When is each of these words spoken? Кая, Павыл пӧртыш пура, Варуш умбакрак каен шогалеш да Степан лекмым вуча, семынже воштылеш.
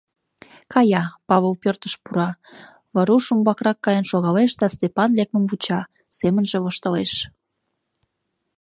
Кая, 0.73 1.03
Павыл 1.29 1.53
пӧртыш 1.61 1.93
пура, 2.03 2.29
Варуш 2.95 3.25
умбакрак 3.33 3.77
каен 3.85 4.05
шогалеш 4.11 4.51
да 4.61 4.67
Степан 4.75 5.09
лекмым 5.17 5.43
вуча, 5.49 5.81
семынже 6.17 6.57
воштылеш. 6.63 7.13